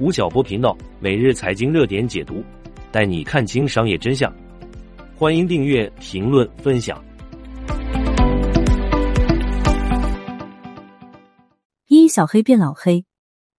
[0.00, 2.42] 吴晓波频道每日财经热点解读，
[2.90, 4.34] 带你看清商业真相。
[5.14, 7.04] 欢迎订阅、评论、分享。
[11.86, 13.04] 一小黑变老黑，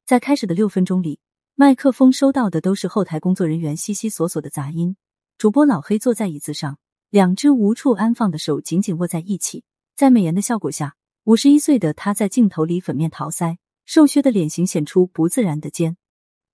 [0.04, 1.20] 在开始的六分钟里，
[1.54, 4.96] 麦克风收到的都是后台工作人员悉悉索索的杂音。
[5.38, 6.80] 主播老黑坐在椅子上，
[7.12, 9.64] 两只无处安放的手紧紧握在一起，
[9.96, 10.96] 在美颜的效果下，
[11.26, 15.98] 五十一岁的他在镜头里粉面桃腮，瘦削的脸型显出不自然的尖。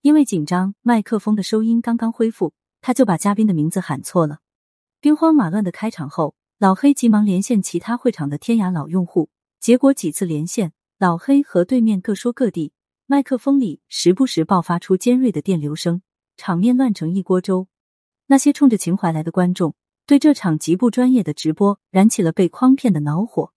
[0.02, 4.39] 因为紧张，麦克风的收音刚刚恢复，他就把嘉宾的名字喊错了。
[5.00, 9.29] 兵荒马乱的开场后，老黑急忙连线其他会场的天涯老用户，
[9.60, 12.71] 结果几次连线，老黑和对面各说各地，
[13.05, 16.02] 麦克风里时不时爆发出尖锐的电流声，
[16.36, 17.68] 场面乱成一锅粥。
[18.27, 23.54] 那些冲着情怀来的观众，对这场极不专业的直播燃起了被诓骗的恼火，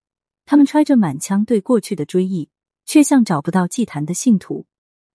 [0.46, 2.50] 他们揣着满腔对过去的追忆，
[2.84, 4.66] 却像找不到祭坛的信徒。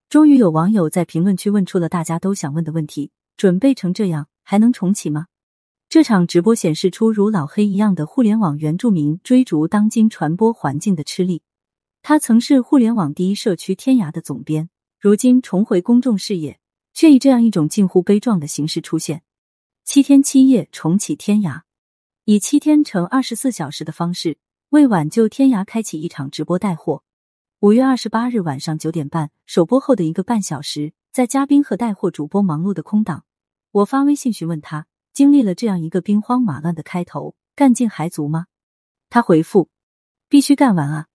[0.07, 5.27] 终于有网友在评论区问出了大家都想问的问题：准备成这样，还能重启吗？
[5.89, 11.41] 这场直播显示出如老黑一样的互联网原住民追逐当今传播环境的吃力。
[12.01, 16.59] 他曾是互联网第一社区天涯的总编，如今重回公众视野，
[16.93, 19.23] 却以这样一种近乎悲壮的形式出现。
[19.83, 21.61] 七天七夜重启天涯，
[22.25, 24.37] 以七天乘二十四小时的方式，
[24.69, 27.03] 为挽救天涯开启一场直播带货。
[27.65, 33.25] 五月二十八日晚上九点半首播后的一个半小时，在嘉宾和带货主播忙碌的空档，
[33.71, 38.45] 我发微信询问他，经历了这样一个兵荒马乱的开头，干劲还足吗？
[39.09, 39.69] 他回复：
[40.29, 41.07] 必须干完啊！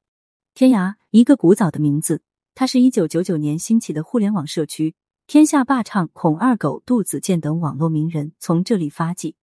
[0.52, 2.20] 天涯，一个古早的名字，
[2.56, 4.96] 它是一九九九年兴起的互联网社区，
[5.28, 9.36] 天下霸唱、孔二狗、杜子健等网络名人从这里发迹。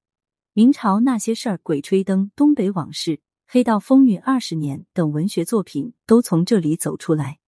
[0.52, 3.21] 明朝那些事儿、鬼吹灯、东北往事。
[3.50, 7.40] 黑道风云二十年等文学作品都从这里走出来，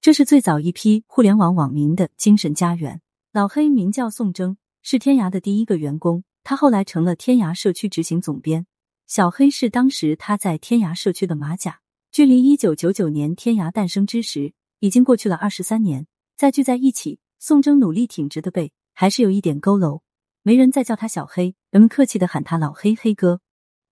[0.00, 3.02] 这是最早一批互联网网民的精神家园。
[3.32, 8.64] 老黑名叫宋征，是天涯的第一个员工，他后来成了天涯社区执行总编。
[9.06, 11.80] 小黑是当时他在天涯社区的马甲。
[12.10, 16.06] 距离一九九九年天涯诞生之时，已经过去了二十三年。
[16.34, 20.00] 再聚在一起，宋征努力挺直的背还是有一点佝偻。
[20.42, 23.42] 没人再叫他小黑，人们客气的喊他老黑黑哥。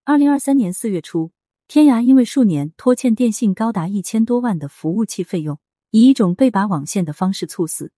[0.04, 1.32] 二零二三年四月初。
[1.72, 5.56] 天涯因为数年拖欠电信高达一千多万的服务器费用，
[5.92, 7.92] 以一种被拔网线的方式猝死。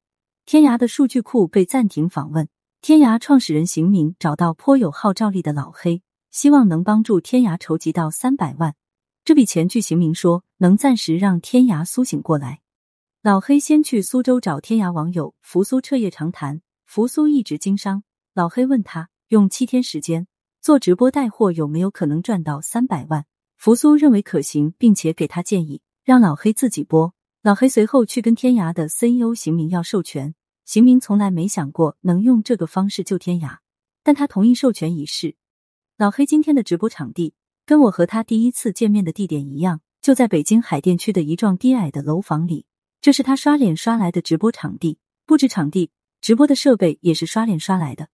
[0.44, 2.46] 天涯的数据库被暂停访问。
[2.82, 8.74] 天涯创始人邢明找到颇有号召力的老黑，希望能帮助天涯筹集到三百万。
[9.24, 12.60] 这笔钱，据邢明说，能暂时让天涯苏醒过来。
[13.22, 18.04] 老黑先去苏州找天涯网友扶苏彻夜长谈，扶苏一直经商。
[18.34, 20.26] 老黑问他，用七天时间
[20.60, 23.24] 做直播带货有没有可能赚到三百万？
[23.62, 27.14] 扶苏认为可行，并且给他建议，让老黑自己播。
[27.42, 30.34] 老黑随后去跟天涯的 CEO 邢明要授权，
[30.64, 33.58] 邢明从来没想过能用这个方式救天涯，
[34.02, 35.36] 但他同意授权一事。
[35.96, 37.34] 老黑今天的直播场地
[37.64, 42.66] 跟我和他第一次见面的地点一样，就在北京海淀区的一幢低矮的楼房里。
[43.00, 48.08] 这是他刷脸刷来的直播场地，布置场地、直播的设备也是刷脸刷来的。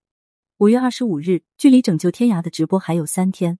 [0.58, 3.58] 五月二十五日，距离拯救天涯的直播还有三天。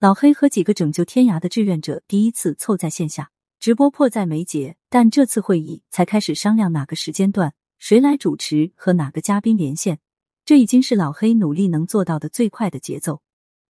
[0.00, 4.78] 老黑和几个拯救天涯的志愿者第一次凑在线下直播，迫在眉睫。
[4.88, 9.98] 但这次会议才开始商量哪个时间段谁来主持和哪个嘉宾连线，
[10.46, 13.20] 这已经是老黑努力能做到的最快的节奏。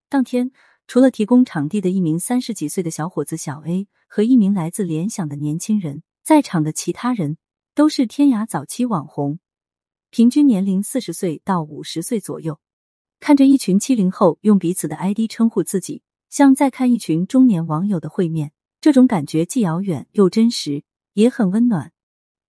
[0.09, 0.53] 当天，
[0.87, 7.39] 除了提供场地的一名三十几岁的小伙子小 A 和一名来自联想的年轻人，在场的其他人
[7.75, 9.41] 都是天涯早期网红，
[10.11, 12.61] 平均年龄四十岁到五十岁左右。
[13.19, 16.03] 看着一群七零后用彼此的 ID 称呼自己。
[16.31, 21.93] 像在看一群中年网友的会面，这种感觉既遥远又真实，也很温暖。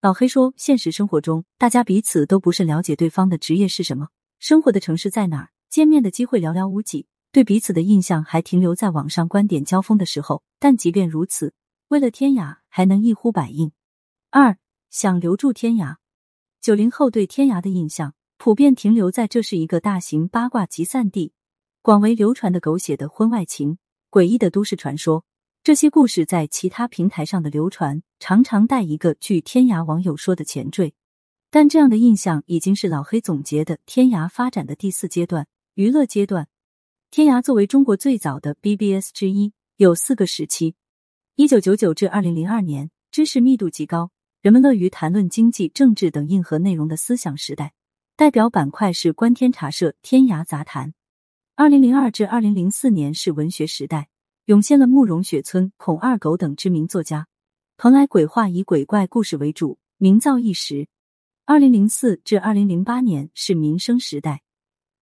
[0.02, 10.44] 老黑说，现实生活中，大家彼此都不是了解对方的职业是什么，生活的城市在哪儿，见面的机会寥寥无几，对彼此的印象还停留在网上观点交锋的时候。
[10.60, 11.56] 但即便如此，
[11.88, 13.72] 为了天涯，还能一呼百应。
[14.30, 14.60] 二
[14.92, 15.96] 想留住天涯，
[16.62, 21.34] 九零后对天涯的印象普遍停留在这是一个大型八卦集散地。
[21.84, 23.80] 广为流传的狗血的婚外情、
[24.12, 25.26] 诡异的都市传说，
[25.64, 30.94] 这些故事在其他平台上的流传，常常带一个据天涯网友说的前缀。
[31.50, 36.48] 但这样的印象已经是老黑总结的天涯发展的第四阶段——娱乐阶段。
[37.10, 40.76] 天涯作为中国最早的 BBS 之一，有四个时期：
[41.36, 44.12] 一九九九至二零零二年，知识密度极高，
[44.44, 47.74] 人们乐于谈论经济、政治等硬核内容的思想时代。
[48.16, 50.94] 代表板块是观天茶社、天涯杂谈。
[51.62, 54.10] 二零零二至二零零四年是文学时代，
[54.46, 57.28] 涌现了慕容雪村、孔二狗等知名作家，
[57.78, 60.88] 蓬莱鬼话以鬼怪故事为主，名噪一时。
[61.46, 64.42] 二零零四至二零零八年是民生时代，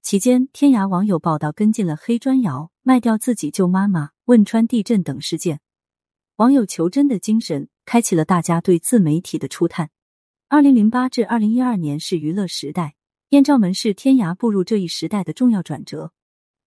[0.01, 5.61] 期间天涯网友报道跟进了黑砖窑卖掉自己舅妈妈、汶川地震等事件，
[6.35, 9.91] 网友求真的精神开启了大家对自媒体的初探。
[10.49, 12.95] 二零零八至二零一二年是娱乐时代，
[13.29, 16.11] 艳照门是天涯步入这一时代的重要转折。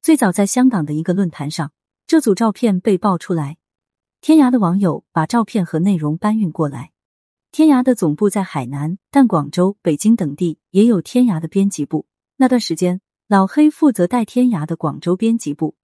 [0.02, 1.70] 最早在香港的一个论坛上，
[2.08, 3.58] 这组照片被爆出来，
[4.20, 6.90] 天涯的网友把照片和内容搬运过来。
[7.52, 12.06] 天涯的总部在海南，但广州、北京等地也有天涯的编辑部。
[12.37, 15.76] 那段时间，老黑负责带天涯的广州编辑部。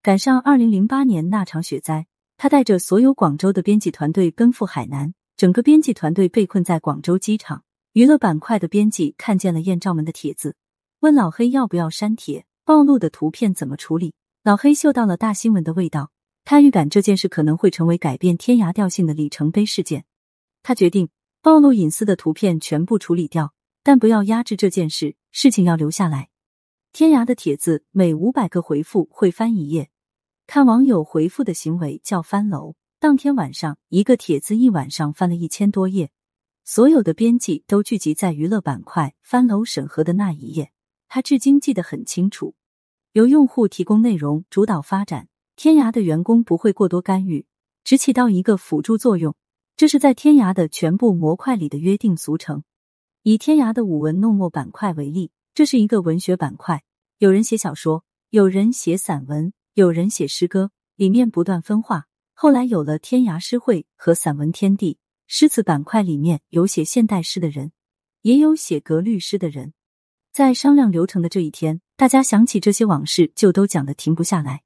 [0.00, 2.06] 赶上二零零八年那场雪灾，
[2.38, 7.64] 他带着所有广州的编辑团队奔赴海南，整个编辑团队被困在广州机场。
[7.92, 10.56] 娱乐板块的编辑看见了艳照门的帖子，
[11.00, 14.12] 问老黑要不要删帖，暴露的图片怎么处理。
[14.44, 16.10] 老黑嗅到了大新闻的味道，
[16.44, 20.04] 他预感这件事可能会成为改变天涯调性的里程碑事件。
[20.62, 21.08] 他决定
[21.40, 26.28] 暴露隐私的图片全部处理掉，但不要压制这件事，事情要留下来。
[26.92, 29.88] 天涯的帖子每五百个回复会翻一页，
[30.46, 32.74] 看网友回复的行为叫翻楼。
[32.98, 36.10] 当天晚上，一个帖子一晚上翻了一千多页，
[36.66, 40.70] 所有的编辑都聚集在娱乐板块翻楼审核的那一页。
[41.08, 42.54] 他至今记得很清楚，
[43.12, 47.46] 由用户提供内容主导发展，天涯的员工不会过多干预，
[47.82, 49.34] 只起到一个辅助作用。
[49.76, 52.64] 这是在天涯的全部模块里的约定俗成。
[53.22, 56.82] 以天涯的舞文弄墨板块为例，这是一个文学板块，
[57.18, 62.06] 有人写小说，有人写散文，有人写诗歌，里面不断分化。
[62.34, 67.72] 后来有了天涯诗会和散文天地，诗词板块里面有写现代诗的人，
[68.22, 69.72] 也有写格律诗的人。
[70.38, 74.62] 在商量流程的这一天，大家想起这些往事，就都讲的停不下来。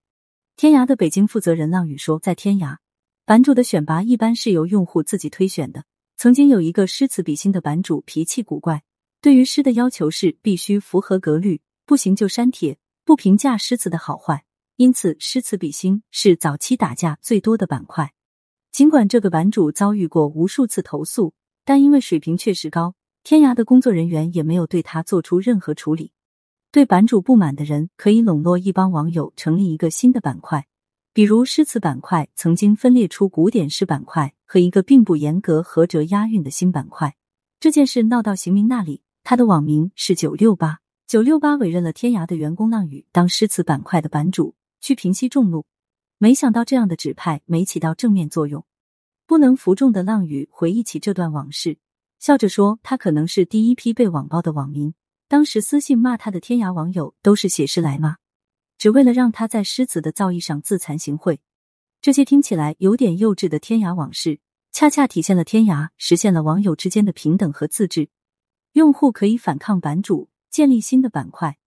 [0.54, 2.76] 天涯的北京负责人浪语说，在天涯。
[3.24, 5.84] 版主的选拔一般是由用户自己推选的。
[6.18, 8.82] 曾经有一个诗词比心的版主，脾气古怪，
[9.22, 12.76] 对于诗的要求是必须符合格律，不行就删帖，
[13.06, 14.44] 不评价诗词的好坏。
[14.76, 18.12] 因此，诗词比心是早期打架最多的板块。
[18.70, 21.32] 尽管这个版主遭遇过无数次投诉，
[21.64, 26.12] 但因为水平确实高，天涯的工作人员也没有对他做出任何处理。
[26.72, 30.66] 对版主不满的人，可以笼络一帮网友，成立一个新的板块。
[31.12, 37.14] 比如诗词板块曾经分裂出古典诗板块和一个并不严格合辙押韵的新板块。
[37.60, 40.80] 这件事闹到邢明那里，他的网名是九六八。
[41.06, 45.66] 九六八委任了天涯的员工浪语当诗词板块的版主，去平息众怒。
[46.18, 48.64] 没想到这样的指派没起到正面作用。
[49.26, 51.76] 不能服众的浪语回忆起这段往事，
[52.22, 54.94] 笑着说：“他可能是第一批被网暴的网民。
[55.26, 58.18] 当时私信骂他的天涯网友都是写诗来骂？”
[58.78, 61.38] 只为了让他在诗词的造诣上自惭形秽，
[62.00, 64.38] 这些听起来有点幼稚的天涯往事，
[64.70, 68.08] 恰恰体现了天涯实现了网友之间的平等和自治。
[68.74, 71.58] 用户可以反抗版主，建立新的板块。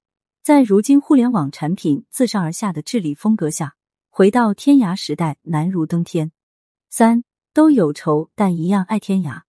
[0.41, 3.75] 在如今互联网产品自上而下的治理风格下，
[4.09, 6.31] 回到天涯时代难如登天。
[6.89, 9.41] 三都有仇，但一样爱天涯。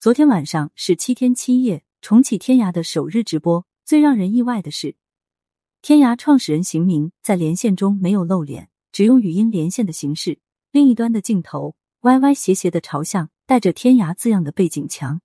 [0.00, 4.96] 昨天晚上是七天七夜重启天涯的首日直播，最让人意外的是。
[5.82, 10.38] 天涯创始人邢明在连线中没有露脸，只用语音连线的形式。
[10.72, 15.20] 另一端的镜头歪歪斜斜的朝向带着“天涯”字样的背景墙。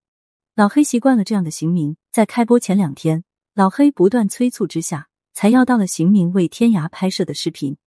[0.56, 7.78] 老黑习惯了这样的邢明，在开播前两天，老黑不断催促之下，才要到了邢明为天涯拍摄的视频。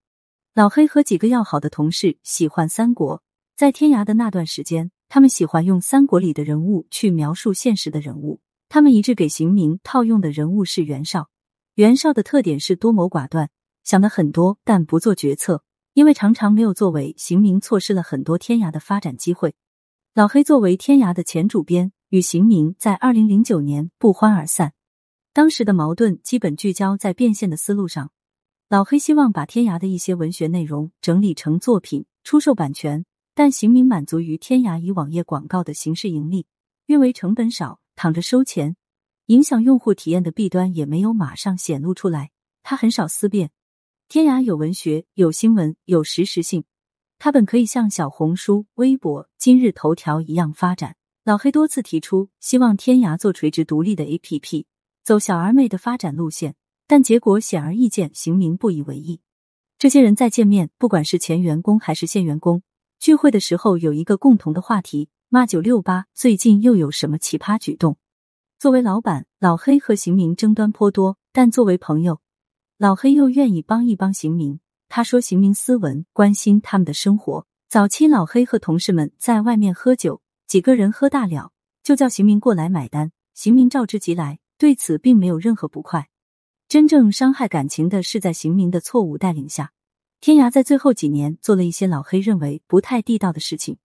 [0.55, 3.21] 老黑和几个要好的同事喜欢三国，
[3.55, 8.39] 在天涯的那段时间，他们喜欢用三国里的人物去描述现实的人物。
[8.69, 11.29] 他们一致给邢明套用的人物是袁绍。
[11.73, 13.49] 袁绍的特点是多谋寡断，
[13.83, 15.63] 想的很多，但不做决策。
[15.95, 19.55] 因为常常没有作为，邢明错失了很多天涯的发展机会。
[20.13, 24.73] 老黑作为天涯的前主编，与邢明在二零零九年不欢而散。
[25.33, 28.11] 当时的矛盾基本聚焦在变现的思路上。
[28.69, 33.03] 老黑希望把天涯的一些文学内容整理成作品，出售版权，
[33.39, 36.45] 但邢明满足于天涯以网页广告的形式盈利，
[36.87, 38.75] 因为成本少，躺着收钱。
[39.27, 42.31] 影响用户体验的弊端也没有马上显露出来，
[42.63, 43.51] 他很少思辨。
[44.09, 46.65] 天涯有文学，有新闻，有实时性，
[47.17, 50.97] 他本可以像小红书、微博、今日头条一样发展。
[51.23, 54.65] 老黑多次提出希望天涯做垂直独立的 APP，
[55.01, 56.55] 走小而美的发展路线，
[56.85, 59.21] 但结果显而易见，邢明不以为意。
[59.77, 62.63] 这些人再见面，不管是前员工还是现员工，
[62.99, 67.95] 聚会的时候有一个共同的话题：骂九六八最近又有什么奇葩举动。
[68.59, 72.19] 作为老板，老黑和邢明争端颇多，但作为朋友，
[72.77, 74.59] 老黑又愿意帮一帮邢明。
[74.89, 77.47] 他说：“邢明斯文，关心他们的生活。
[77.69, 83.13] 早期老黑和同事们在外面喝酒，几个人喝大了，就叫邢明过来买单。
[83.33, 86.09] 邢明召之即来，对此并没有任何不快。
[86.67, 89.71] 真正伤害感情的是在邢明的错误带领下，
[90.21, 93.77] 天涯在最后几年做了一些老黑认为不太地道的事情。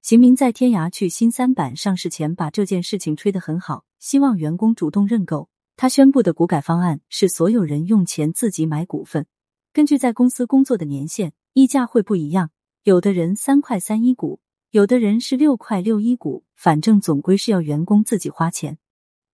[0.00, 5.48] 邢明在天涯去新三板上市前，把这件事情吹得很好，希望员工主动认购。
[5.76, 9.26] 他宣布的股改方案是所有人用钱自己买股份，
[9.72, 12.50] 根据在公司工作的年限，溢价会不一样。
[12.84, 14.38] 有的人三块三一股，
[14.70, 18.78] 有的人是六块六一股，反正总归是要员工自己花钱。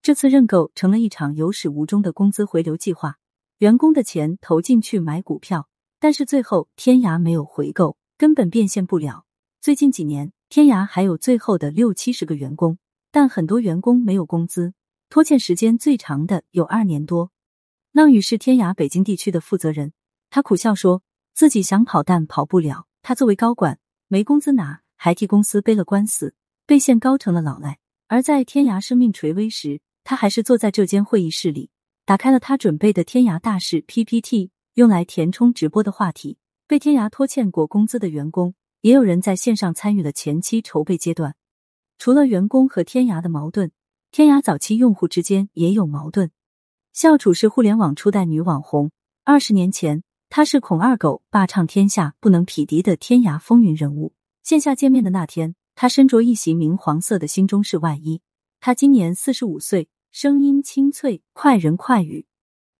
[0.00, 3.18] 这次认购成了一场有始无终的工资回流计划，
[3.58, 5.67] 员工的钱投进去买股票，
[6.00, 9.24] 但是最后天涯没有回购，根本变现不了。
[9.60, 10.32] 最近几年。
[10.50, 12.78] 天涯还有最后的六七十个员工，
[13.10, 14.72] 但很多员工没有工资，
[15.10, 17.32] 拖欠时间最长的有二年多。
[17.92, 19.92] 浪宇是天涯北京地区的负责人，
[20.30, 21.02] 他苦笑说
[21.34, 22.86] 自己想跑但跑不了。
[23.02, 27.78] 他作为高管没工资拿，还替公司背了官司，被限高成了老赖。
[28.06, 31.68] 而在天涯生命垂危时，他还是坐在这间会议室里，
[32.06, 36.38] 打开了他准备的天涯大事 PPT，用来填充直播的话题。
[36.68, 38.54] 被天涯拖欠过工资的员工。
[38.82, 41.34] 也有人在线上参与了前期筹备阶段。
[41.98, 43.72] 除了员工和天涯的矛盾，
[44.12, 46.30] 天涯早期用户之间也有矛盾。
[46.92, 48.92] 笑楚是互联网初代女网红，
[49.24, 54.12] 二十年前她是孔二狗霸唱天下不能匹敌的天涯风云人物。
[54.44, 58.22] 线下见面的那天，她身着一袭明黄色的新中式外衣。
[58.60, 62.26] 她今年四十五岁，声音清脆，快人快语。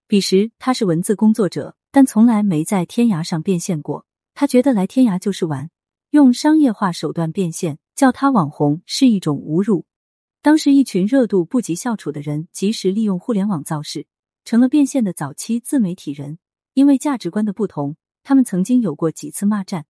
[0.07, 4.07] 彼时她是文字工作者，但从来没在天涯上变现过。
[4.33, 5.69] 他觉得来天涯就是玩。
[6.11, 9.85] 用商业化手段变现，叫他网红是一种侮辱。
[10.41, 14.07] 当时一群热度不及笑楚的人，及时利用互联网造势，
[14.45, 16.39] 成了变现的早期自媒体人。
[16.75, 19.87] 因为价值观的不同，他们曾经有过几次骂战。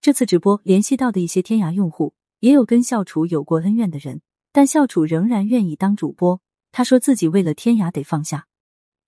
[0.00, 6.40] 这次直播联系到的一些天涯用户，也有跟笑楚有过恩怨的人，但笑楚仍然愿意当主播。
[6.70, 8.46] 他说自己为了天涯得放下。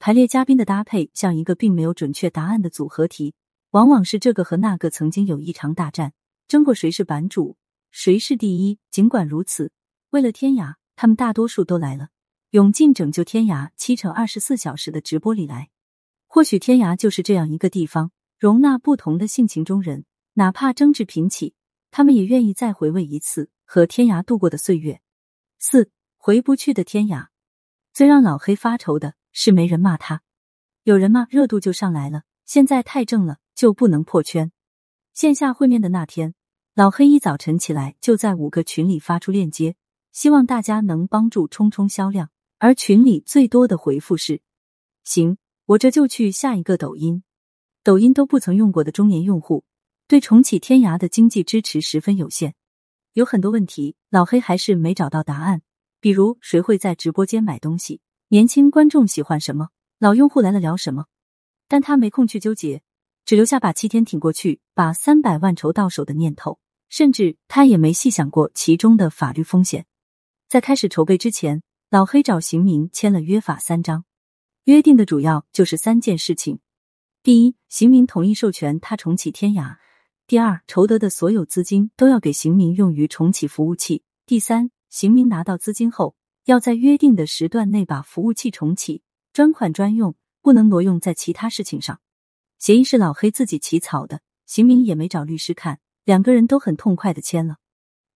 [0.05, 3.33] 排列嘉宾的搭配像一个并没有准确答案的组合题，
[3.71, 6.13] 往往是这个和那个曾经有一场大战。
[6.47, 7.57] 争过谁是版主，
[7.91, 8.79] 谁是第一。
[8.91, 9.73] 尽管如此，
[10.11, 12.09] 为了天涯，他们大多数都来了，
[12.51, 15.71] 涌进拯救天涯七乘二十四小时的直播里来。
[16.27, 21.55] 或许天涯就是这样一个地方，容纳不同的性情中人，哪怕争执频起，
[21.91, 25.01] 他们也愿意再回味一次和天涯度过的岁月。
[25.59, 27.29] 四回不去的天涯，
[27.95, 30.23] 最让老黑发愁的是没人骂他，
[30.85, 32.23] 有人骂热度就上来了。
[32.47, 34.53] 现在太正了，就不能破圈。
[35.13, 36.35] 线下会面的那天，
[36.75, 39.77] 老黑一早晨起来就在五个群里发出链接，
[40.13, 42.31] 希望大家能帮助冲冲销量。
[42.59, 44.41] 而群里最多的回复是
[45.05, 45.37] ：“行，
[45.67, 47.23] 我这就去下一个抖音。”
[47.83, 49.65] 抖音都不曾用过的中年用户，
[50.07, 52.55] 对重启天涯的经济支持十分有限。
[53.13, 55.63] 有很多问题，老黑还是没找到答案。
[56.01, 58.01] 比如，谁会在直播间买东西？
[58.29, 59.69] 年轻观众喜欢什么？
[59.99, 61.07] 老用户来了聊什么？
[61.69, 62.83] 但他没空去纠结。
[63.27, 66.59] 只留下把七天挺过去、把三百万筹到手的念头，
[66.91, 69.87] 甚至他也没细想过其中的法律风险。
[70.47, 74.05] 在开始筹备之前，老黑找邢明签了约法三章，
[74.65, 76.59] 约定的主要就是三件事情：
[77.23, 79.79] 第一，邢明同意授权他重启天涯；
[80.27, 86.15] 第二，筹得的所有资金都要给邢明用于重启服务器；第三，邢明拿到资金后，
[86.45, 92.01] 要在约定的时段内把服务器重启，专款专用，不能挪用在其他事情上。
[92.59, 97.57] 协议是老黑自己起草的，邢明也没找律师看，两个人都很痛快的签了。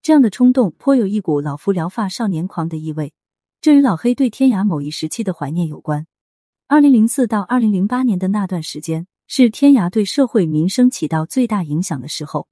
[0.02, 3.14] 这样的冲动颇有一股老夫聊发少年狂的意味，
[3.62, 6.06] 这与老黑对天涯某一时期的怀念有关。
[6.66, 12.46] 二零零四到二零零八年的那段时间，是天涯对社会民生起到最大影响的时候。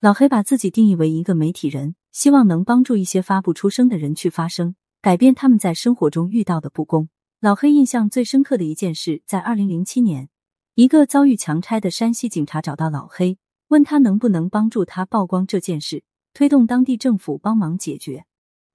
[0.00, 7.08] 老黑把自己定义为一个媒体人，希望能帮助一些发不出声的人去发声，改变他们在生活中遇到的不公。
[7.40, 10.28] 老黑印象最深刻的一件事，在二零零七年。
[10.74, 13.38] 一个遭遇强拆的山西警察找到老黑，
[13.68, 16.04] 问他能不能帮助他曝光这件事，
[16.34, 18.26] 推动当地政府帮忙解决。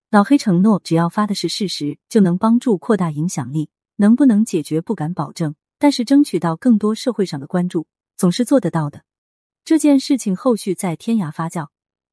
[0.10, 3.70] 老黑承诺，只要发的是事实，就能帮助扩大影响力。
[3.98, 9.04] 能不能解决不敢保证，但是争取到更多社会上的关注，总是做得到的。
[9.64, 11.68] 这件事情后续在天涯发酵，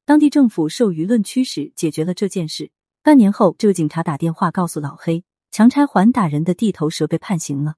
[0.05, 2.71] 当地政府受舆论驱使解决了这件事。
[3.03, 7.75] 半年后，这个警察打电话告诉老黑，强拆还打人的地头蛇被判刑了。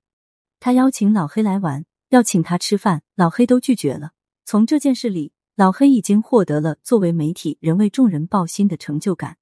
[0.60, 1.86] 他邀请老黑来玩。
[2.10, 4.12] 要请他吃饭，老黑都拒绝了。
[4.46, 9.38] 从这件事里，老黑已经获得了作为媒体人为众人抱心的成就感。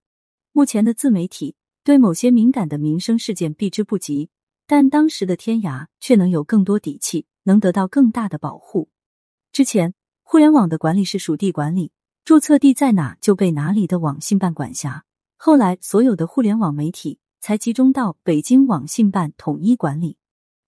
[0.54, 4.30] 目前的自媒体对某些敏感的民生事件避之不及，
[4.66, 8.90] 但当时的天涯却能有更多底气，能得到更大的保护。
[9.52, 11.92] 之前，互联网的管理是属地管理，
[12.24, 15.04] 注册地在哪就被哪里的网信办管辖。
[15.46, 20.16] 后来，所有的互联网媒体才集中到北京网信办统一管理。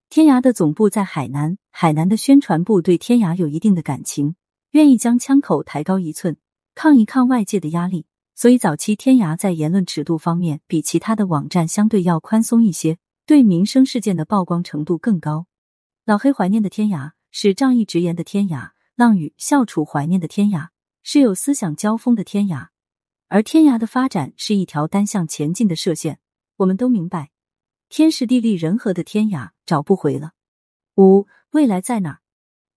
[0.10, 4.36] 天涯的总部在海南，海南的宣传部对天涯有一定的感情，
[4.72, 6.36] 愿意将枪口抬高一寸，
[6.75, 8.05] 抗一抗外界的压力。
[8.36, 15.48] 所以早期天涯在言论尺度方面比其他的网站相对要宽松一些，对民生事件的曝光程度更高。
[16.03, 20.67] 老黑怀念的天涯是仗义直言的天涯，浪屿、校楚怀念的天涯
[21.01, 22.67] 是有思想交锋的天涯，
[23.27, 26.20] 而天涯的发展是一条单向前进的射线。
[26.58, 27.32] 我们都明白。
[27.89, 30.32] 天时地利人和的天涯找不回了。
[30.96, 32.20] 五未来在哪？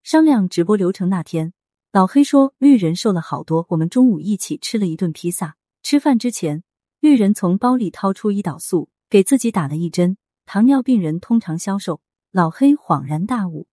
[0.03, 1.53] 商量直播流程那天，
[1.93, 3.67] 老黑说绿人瘦了好多。
[3.71, 5.57] 我们中午一起吃了一顿披萨。
[5.83, 6.63] 吃饭之前，
[7.01, 10.17] 绿人从包里掏出胰岛素，给自己打了一针。
[10.47, 12.01] 糖尿病人通常消瘦。
[12.31, 13.67] 老黑恍然大悟。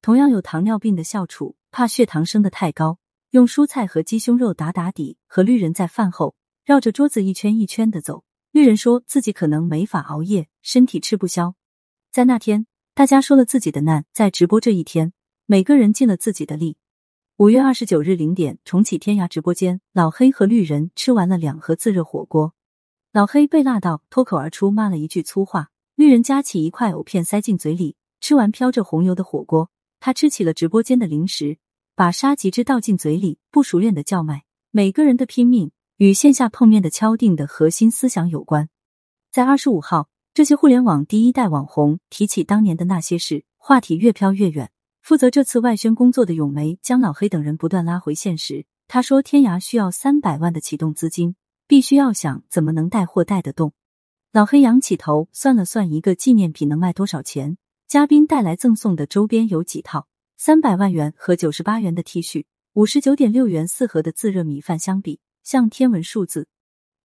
[0.00, 2.98] 同样有糖尿病的校楚，怕血糖升得太高，
[3.32, 6.34] 用蔬菜和鸡胸肉打打底，和绿人在饭后
[6.66, 8.24] 绕着桌子一圈一圈的走。
[8.50, 11.54] 绿人说自己可能没法熬夜，身体吃不消。
[12.10, 14.04] 在那天，大家说了自己的难。
[14.12, 15.14] 在直播这一天，
[15.46, 16.76] 每个人尽了自己的力。
[17.38, 22.52] 五月二十九日零点，重启天涯直播间，老黑和绿人吃完了两盒自热火锅。
[23.12, 29.70] 老黑被辣到脱口而出骂了一句粗话，绿人夹起一块藕片塞进嘴里，吃完飘着红油的火锅，
[30.00, 31.56] 他吃起了直播间的零食，
[31.94, 34.44] 把沙棘汁倒进嘴里，不熟练的叫卖。
[34.70, 35.70] 每个人的拼命。
[35.98, 38.68] 与线下碰面的敲定的核心思想有关。
[39.30, 44.72] 在二十五号，这些互联网第一代网红提起当年的那些事，话题越飘越远。
[45.00, 48.66] 负责这次外宣工作的咏梅将老黑等人不断拉回现实。
[48.88, 51.36] 他说：“天涯需要三百万的启动资金，
[51.68, 53.72] 必须要想怎么能带货带得动。”
[54.32, 57.58] 老黑仰起头算了算，一个纪念品能卖多少钱？
[57.86, 60.08] 嘉宾带来赠送的周边有几套？
[60.44, 65.20] 三百万元和九十八元的 T 恤，五十九点六元四盒的自热米饭相比。
[65.44, 66.48] 像天文数字，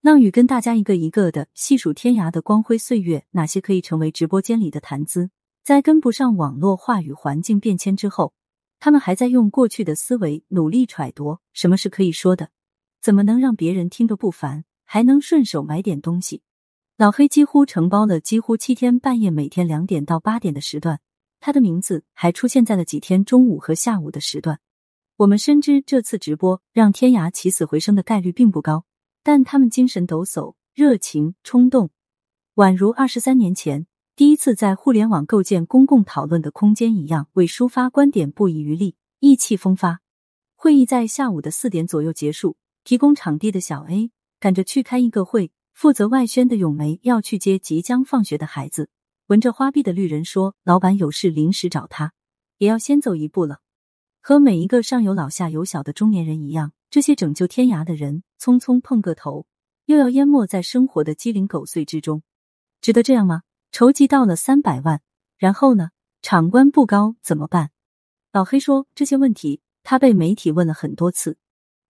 [0.02, 5.30] 浪屿跟大家一个一个的细数天涯的光辉岁月，哪些可以成为直播间里的谈资？
[5.64, 8.34] 在跟不上网络话语环境变迁之后，
[8.80, 12.50] 他们还在用过去的思维努力揣度什么是可以说的，
[13.04, 16.42] 怎么能让别人听着不烦，还能顺手买点东西。
[16.98, 21.00] 老黑几乎承包了几乎七天半夜，每天两点到八点的时段，
[21.48, 24.60] 他的名字还出现在了几天中午和下午的时段。
[25.16, 28.84] 我们深知这次直播让天涯起死回生的概率并不高，
[29.24, 31.90] 但他们精神抖擞、热情、冲动，
[32.56, 40.02] 宛如二十三年前第一次在互联网构建公共讨论的空间一样，为抒发观点不遗余力，意气风发。
[40.58, 48.90] 会议在下午的四点左右结束，提供场地的小 A 赶着去开一个会，负责外宣的咏梅要去接即将放学的孩子。
[49.28, 52.14] 闻着花臂的绿人说：“老板有事临时找他，
[52.60, 53.60] 也要先走一步了。”
[54.24, 59.46] 和每一个上有老下有小的中年人一样，这些拯救天涯的人匆匆碰个头，
[59.84, 62.24] 又要淹没在生活的鸡零狗碎之中，
[62.80, 63.42] 值得这样吗？
[63.74, 65.02] 筹集到了三百万，
[65.38, 65.90] 然后呢？
[66.22, 67.72] 场官不高怎么办？
[68.32, 71.38] 老黑说这些问题他被媒体问了很多次，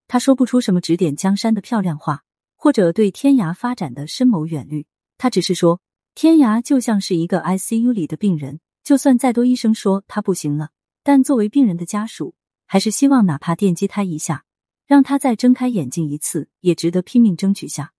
[0.08, 2.24] 他说不出什么指点江山的漂亮话，
[2.56, 4.86] 或者对天涯发展的深谋远虑。
[5.16, 5.80] 他只是说，
[6.20, 10.70] 天涯就像是一个 ICU 里的病人，就算再多医生说他不行了。
[11.04, 12.34] 但作为病人的家属，
[12.66, 14.44] 还是希望哪怕电击他一下，
[14.84, 17.92] 让他再睁开眼睛一次，也值得拼命争取下。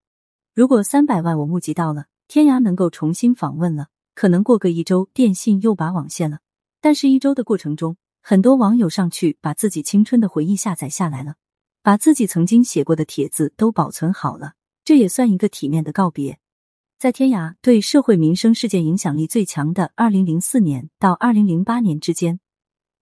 [0.53, 6.39] 如果三百万我募集到了，天涯能够重新访问了，可能过个一周，电信又把网线了。
[6.82, 11.36] 但是，一周的过程中，很多网友上去把自己青春的回忆下载下来了，
[11.82, 16.38] 把自己曾经写过的帖子都保存好了，这也算一个体面的告别。
[16.99, 22.41] 在天涯对社会民生事件影响力最强的二零零四年到二零零八年之间。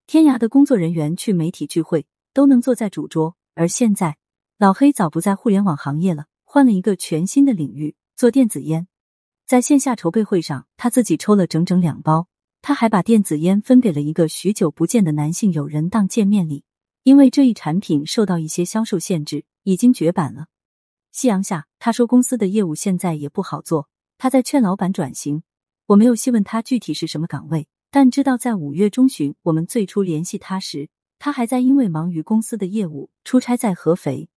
[0.05, 4.17] 天涯的工作人员去媒体聚会都能坐在主桌，而现在
[4.59, 8.87] 老黑早不在互联网行业了，换了一个全新的领域做电子烟。
[9.47, 12.27] 在线下筹备会上，他自己抽了整整两包，
[12.61, 16.63] 他还把电子烟分给了一个许久不见的男性友人当见面礼，
[17.01, 20.45] 因为这一产品受到一些销售限制，已经绝版了。
[21.17, 25.41] 夕阳下，他说公司的业务现在也不好做，他在劝老板转型。
[25.87, 27.67] 我没有细问他具体是什么岗位。
[27.89, 34.29] 但知道在五月中旬，我们最初联系他时，他还在因为忙于公司的业务出差在合肥。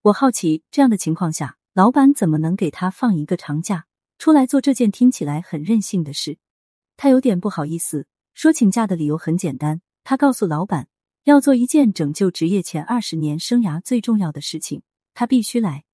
[0.00, 3.84] 我好奇，这样的情况下，老板怎么能给他放一个长假
[4.16, 6.38] 出来做这件听起来很任性的事？
[6.96, 10.88] 他有点不好意思，说请假的理由很简单，他告诉老板
[11.24, 14.80] 要做一件拯救职业前二十年生涯最重要的事情，
[15.12, 15.84] 他必须来。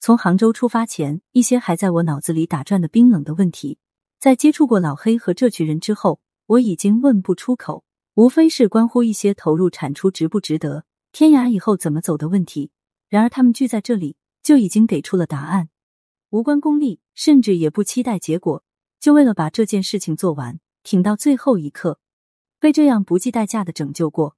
[0.00, 3.78] 从杭州出发前，一些还在我脑子里打转的冰冷的问题，
[4.18, 6.20] 在接触过老黑和这群人之后。
[6.46, 7.84] 我已经问不出口，
[8.14, 12.72] 无非是关乎一些投入产出值不值得，天涯以后怎么走的问题。
[13.08, 15.68] 然而他们聚在这里，就已经给出了答案。
[16.30, 18.64] 无关功利，甚至也不期待结果，
[18.98, 22.00] 就为了把这件事情做完，挺到最后一刻，
[22.58, 24.36] 被这样不计代价的拯救过，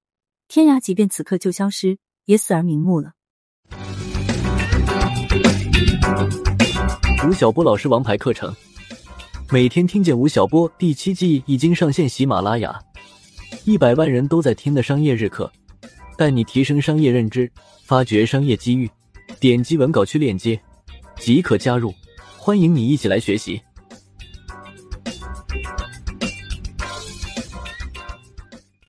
[0.48, 3.14] 天涯即便此刻就消失，也死而瞑目了。
[7.26, 8.54] 吴晓波老师王牌课程
[9.50, 12.78] 每天听见吴晓波第七季已经上线喜马拉雅
[13.64, 15.50] 一百万人都在听的商业日课
[16.16, 17.50] 带你提升商业认知
[17.84, 18.90] 发掘商业机遇。
[19.42, 20.60] 点击文稿区链接
[21.18, 21.92] 即可加入
[22.36, 23.60] 欢迎你一起来学习。